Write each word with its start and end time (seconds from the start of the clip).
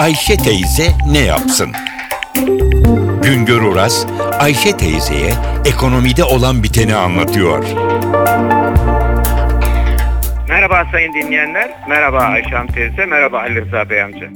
Ayşe 0.00 0.36
teyze 0.36 0.82
ne 1.12 1.18
yapsın? 1.18 1.72
Güngör 3.22 3.62
Oras, 3.62 4.06
Ayşe 4.38 4.76
teyzeye 4.76 5.32
ekonomide 5.66 6.24
olan 6.24 6.62
biteni 6.62 6.94
anlatıyor. 6.94 7.64
Merhaba 10.48 10.86
sayın 10.92 11.12
dinleyenler, 11.12 11.70
merhaba 11.88 12.18
Ayşe 12.18 12.50
Hanım 12.50 12.66
teyze, 12.66 13.06
merhaba 13.06 13.38
Ali 13.38 13.64
Rıza 13.64 13.90
Bey 13.90 14.02
amca. 14.02 14.28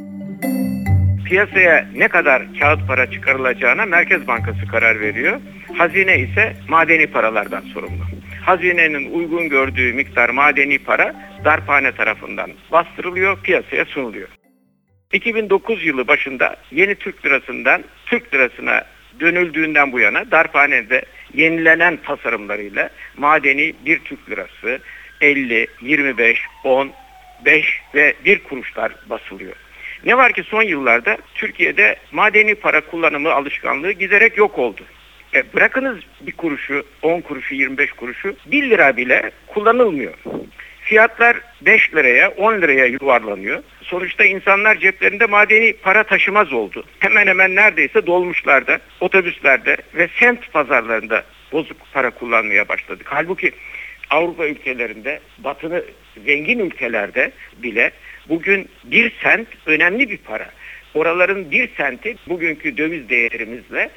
Piyasaya 1.24 1.86
ne 1.96 2.08
kadar 2.08 2.42
kağıt 2.60 2.88
para 2.88 3.10
çıkarılacağına 3.10 3.86
Merkez 3.86 4.26
Bankası 4.26 4.66
karar 4.66 5.00
veriyor. 5.00 5.40
Hazine 5.78 6.18
ise 6.18 6.56
madeni 6.68 7.06
paralardan 7.06 7.62
sorumlu. 7.74 8.04
Hazinenin 8.42 9.14
uygun 9.14 9.48
gördüğü 9.48 9.92
miktar 9.92 10.28
madeni 10.28 10.78
para 10.78 11.14
darphane 11.44 11.92
tarafından 11.92 12.50
bastırılıyor, 12.72 13.42
piyasaya 13.42 13.84
sunuluyor. 13.84 14.28
2009 15.12 15.86
yılı 15.86 16.08
başında 16.08 16.56
yeni 16.70 16.94
Türk 16.94 17.26
lirasından 17.26 17.84
Türk 18.06 18.34
lirasına 18.34 18.84
dönüldüğünden 19.20 19.92
bu 19.92 20.00
yana 20.00 20.30
darphanede 20.30 21.02
yenilenen 21.34 21.96
tasarımlarıyla 21.96 22.90
madeni 23.16 23.74
bir 23.86 23.98
Türk 23.98 24.30
lirası 24.30 24.80
50, 25.20 25.66
25, 25.80 26.40
10, 26.64 26.92
5 27.44 27.80
ve 27.94 28.14
1 28.24 28.38
kuruşlar 28.38 28.92
basılıyor. 29.10 29.56
Ne 30.04 30.16
var 30.16 30.32
ki 30.32 30.42
son 30.42 30.62
yıllarda 30.62 31.18
Türkiye'de 31.34 31.96
madeni 32.12 32.54
para 32.54 32.80
kullanımı 32.80 33.32
alışkanlığı 33.32 33.92
giderek 33.92 34.38
yok 34.38 34.58
oldu. 34.58 34.82
E 35.34 35.54
bırakınız 35.54 35.98
bir 36.20 36.32
kuruşu, 36.32 36.86
10 37.02 37.20
kuruşu, 37.20 37.54
25 37.54 37.92
kuruşu 37.92 38.36
1 38.46 38.70
lira 38.70 38.96
bile 38.96 39.30
kullanılmıyor. 39.46 40.14
Fiyatlar 40.80 41.36
5 41.60 41.94
liraya, 41.94 42.30
10 42.30 42.62
liraya 42.62 42.86
yuvarlanıyor. 42.86 43.62
Sonuçta 43.84 44.24
insanlar 44.24 44.76
ceplerinde 44.76 45.26
madeni 45.26 45.72
para 45.72 46.04
taşımaz 46.04 46.52
oldu. 46.52 46.84
Hemen 46.98 47.26
hemen 47.26 47.54
neredeyse 47.54 48.06
dolmuşlarda, 48.06 48.78
otobüslerde 49.00 49.76
ve 49.94 50.08
semt 50.20 50.52
pazarlarında 50.52 51.24
bozuk 51.52 51.76
para 51.92 52.10
kullanmaya 52.10 52.68
başladık. 52.68 53.06
Halbuki 53.10 53.52
Avrupa 54.10 54.46
ülkelerinde, 54.46 55.20
batılı 55.38 55.84
zengin 56.24 56.58
ülkelerde 56.58 57.32
bile 57.62 57.90
bugün 58.28 58.68
bir 58.84 59.12
sent 59.22 59.48
önemli 59.66 60.10
bir 60.10 60.18
para. 60.18 60.50
Oraların 60.94 61.50
bir 61.50 61.68
senti 61.76 62.16
bugünkü 62.28 62.76
döviz 62.76 63.08
değerimizle 63.08 63.90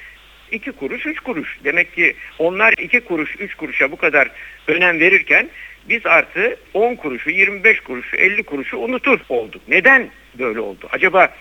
iki 0.52 0.72
kuruş, 0.72 1.06
üç 1.06 1.20
kuruş. 1.20 1.58
Demek 1.64 1.96
ki 1.96 2.16
onlar 2.40 2.74
iki 2.78 3.00
kuruş, 3.00 3.36
üç 3.40 3.56
kuruşa 3.56 3.92
bu 3.92 3.98
kadar 3.98 4.30
önem 4.68 5.00
verirken 5.00 5.50
biz 5.90 6.06
artı 6.06 6.58
10 6.74 6.96
kuruşu, 6.96 7.30
25 7.30 7.80
kuruşu, 7.80 8.16
50 8.16 8.44
kuruşu 8.44 8.78
unutur 8.78 9.20
olduk. 9.30 9.62
Neden 9.68 10.10
böyle 10.40 10.60
oldu? 10.60 10.88
Acaba 10.92 11.34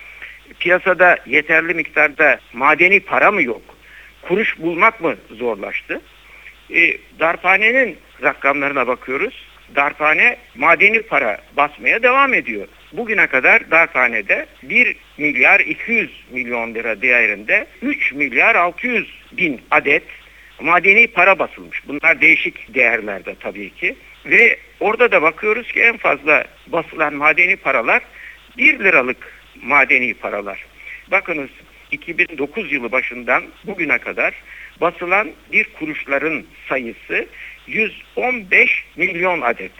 piyasada 0.58 1.18
yeterli 1.26 1.74
miktarda 1.74 2.40
madeni 2.52 3.00
para 3.00 3.30
mı 3.30 3.42
yok? 3.42 3.62
Kuruş 4.22 4.58
bulmak 4.58 5.00
mı 5.00 5.16
zorlaştı? 5.30 6.00
E, 6.74 6.98
darphanenin 7.20 7.98
rakamlarına 8.22 8.86
bakıyoruz. 8.86 9.46
Darphane 9.74 10.36
madeni 10.54 11.02
para 11.02 11.40
basmaya 11.56 12.02
devam 12.02 12.34
ediyor. 12.34 12.68
Bugüne 12.92 13.26
kadar 13.26 13.70
darphanede 13.70 14.46
1 14.62 14.96
milyar 15.18 15.60
200 15.60 16.10
milyon 16.30 16.74
lira 16.74 17.02
değerinde 17.02 17.66
3 17.82 18.12
milyar 18.12 18.54
600 18.54 19.08
bin 19.32 19.60
adet 19.70 20.02
madeni 20.60 21.06
para 21.06 21.38
basılmış. 21.38 21.88
Bunlar 21.88 22.20
değişik 22.20 22.74
değerlerde 22.74 23.34
tabii 23.40 23.70
ki. 23.70 23.96
Ve 24.26 24.58
orada 24.80 25.12
da 25.12 25.22
bakıyoruz 25.22 25.72
ki 25.72 25.80
en 25.80 25.96
fazla 25.96 26.44
basılan 26.66 27.14
madeni 27.14 27.56
paralar 27.56 28.02
1 28.58 28.78
liralık 28.78 29.32
madeni 29.62 30.14
paralar. 30.14 30.66
Bakınız 31.10 31.50
2009 31.90 32.72
yılı 32.72 32.92
başından 32.92 33.44
bugüne 33.64 33.98
kadar 33.98 34.34
basılan 34.80 35.30
bir 35.52 35.64
kuruşların 35.64 36.44
sayısı 36.68 37.26
115 37.66 38.84
milyon 38.96 39.40
adet. 39.40 39.72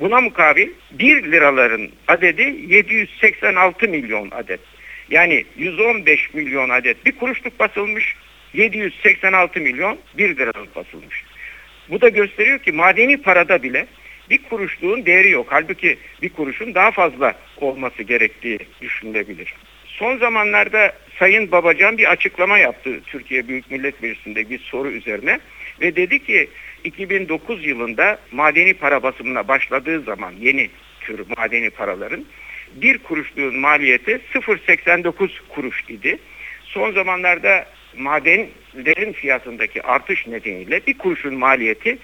Buna 0.00 0.20
mukabil 0.20 0.68
1 0.90 1.32
liraların 1.32 1.90
adedi 2.08 2.42
786 2.42 3.88
milyon 3.88 4.30
adet. 4.30 4.60
Yani 5.10 5.44
115 5.56 6.34
milyon 6.34 6.68
adet 6.68 7.06
bir 7.06 7.12
kuruşluk 7.12 7.60
basılmış, 7.60 8.16
786 8.54 9.60
milyon 9.60 9.98
1 10.18 10.36
liralık 10.36 10.76
basılmış. 10.76 11.24
Bu 11.90 12.00
da 12.00 12.08
gösteriyor 12.08 12.58
ki 12.58 12.72
madeni 12.72 13.22
parada 13.22 13.62
bile 13.62 13.86
bir 14.30 14.42
kuruşluğun 14.42 15.06
değeri 15.06 15.30
yok. 15.30 15.46
Halbuki 15.50 15.98
bir 16.22 16.28
kuruşun 16.28 16.74
daha 16.74 16.90
fazla 16.90 17.34
olması 17.56 18.02
gerektiği 18.02 18.58
düşünülebilir. 18.80 19.54
Son 19.86 20.16
zamanlarda 20.16 20.92
Sayın 21.18 21.52
Babacan 21.52 21.98
bir 21.98 22.10
açıklama 22.10 22.58
yaptı 22.58 23.00
Türkiye 23.06 23.48
Büyük 23.48 23.70
Millet 23.70 24.02
Meclisi'nde 24.02 24.50
bir 24.50 24.58
soru 24.58 24.90
üzerine 24.90 25.40
ve 25.80 25.96
dedi 25.96 26.24
ki 26.24 26.50
2009 26.84 27.66
yılında 27.66 28.18
madeni 28.32 28.74
para 28.74 29.02
basımına 29.02 29.48
başladığı 29.48 30.00
zaman 30.00 30.34
yeni 30.40 30.70
tür 31.00 31.20
madeni 31.36 31.70
paraların 31.70 32.24
bir 32.74 32.98
kuruşluğun 32.98 33.58
maliyeti 33.58 34.20
0.89 34.34 35.30
kuruş 35.48 35.84
idi. 35.88 36.18
Son 36.64 36.92
zamanlarda 36.92 37.66
madenlerin 37.98 39.12
fiyatındaki 39.12 39.82
artış 39.82 40.26
nedeniyle 40.26 40.86
bir 40.86 40.98
kuruşun 40.98 41.34
maliyeti 41.34 41.98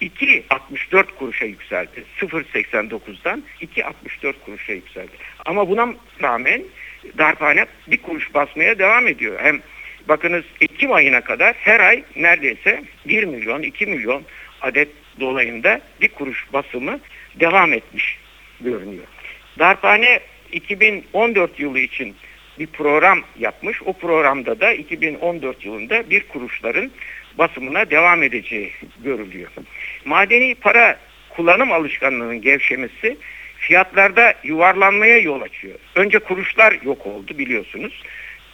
2.64 0.00 1.04
kuruşa 1.18 1.44
yükseldi. 1.44 2.04
0.89'dan 2.20 3.42
2.64 3.60 4.34
kuruşa 4.44 4.72
yükseldi. 4.72 5.12
Ama 5.46 5.68
buna 5.68 5.94
rağmen 6.22 6.62
darphane 7.18 7.66
bir 7.86 8.02
kuruş 8.02 8.34
basmaya 8.34 8.78
devam 8.78 9.08
ediyor. 9.08 9.38
Hem 9.42 9.60
bakınız 10.08 10.44
Ekim 10.60 10.92
ayına 10.92 11.20
kadar 11.20 11.54
her 11.54 11.80
ay 11.80 12.04
neredeyse 12.16 12.82
1 13.06 13.24
milyon 13.24 13.62
2 13.62 13.86
milyon 13.86 14.22
adet 14.60 14.88
dolayında 15.20 15.80
bir 16.00 16.08
kuruş 16.08 16.52
basımı 16.52 17.00
devam 17.40 17.72
etmiş 17.72 18.18
görünüyor. 18.60 19.04
Darphane 19.58 20.20
2014 20.52 21.60
yılı 21.60 21.78
için 21.78 22.14
bir 22.58 22.66
program 22.66 23.22
yapmış. 23.38 23.82
O 23.82 23.92
programda 23.92 24.60
da 24.60 24.72
2014 24.72 25.64
yılında 25.64 26.10
bir 26.10 26.22
kuruşların 26.22 26.90
basımına 27.38 27.90
devam 27.90 28.22
edeceği 28.22 28.72
görülüyor. 29.04 29.50
Madeni 30.04 30.54
para 30.54 30.98
kullanım 31.28 31.72
alışkanlığının 31.72 32.40
gevşemesi 32.40 33.16
fiyatlarda 33.56 34.34
yuvarlanmaya 34.44 35.18
yol 35.18 35.40
açıyor. 35.40 35.78
Önce 35.94 36.18
kuruşlar 36.18 36.78
yok 36.82 37.06
oldu 37.06 37.38
biliyorsunuz. 37.38 38.02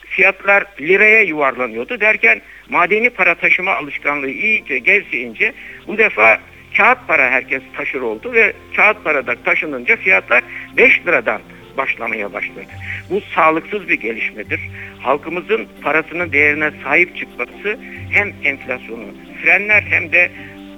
Fiyatlar 0.09 0.65
liraya 0.81 1.21
yuvarlanıyordu 1.21 1.99
derken 1.99 2.41
madeni 2.69 3.09
para 3.09 3.35
taşıma 3.35 3.71
alışkanlığı 3.75 4.29
iyice 4.29 4.79
gevşeyince 4.79 5.53
bu 5.87 5.97
defa 5.97 6.39
kağıt 6.77 7.07
para 7.07 7.29
herkes 7.29 7.61
taşır 7.77 8.01
oldu 8.01 8.33
ve 8.33 8.53
kağıt 8.75 9.03
parada 9.03 9.35
taşınınca 9.35 9.95
fiyatlar 9.95 10.43
5 10.77 10.99
liradan 11.07 11.41
başlamaya 11.77 12.33
başladı. 12.33 12.65
Bu 13.09 13.21
sağlıksız 13.35 13.89
bir 13.89 13.99
gelişmedir. 13.99 14.59
Halkımızın 14.99 15.67
parasının 15.81 16.31
değerine 16.31 16.71
sahip 16.83 17.17
çıkması 17.17 17.79
hem 18.11 18.33
enflasyonu 18.43 19.05
frenler 19.41 19.81
hem 19.81 20.11
de 20.11 20.31